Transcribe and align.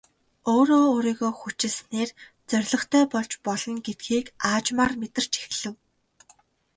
Өөрөө 0.53 0.83
өөрийгөө 0.93 1.31
хүчилснээр 1.37 2.09
зорилготой 2.49 3.03
болж 3.13 3.31
болно 3.45 3.79
гэдгийг 3.85 4.27
аажмаар 4.51 4.93
мэдэрч 5.01 5.33
эхлэв. 5.47 5.73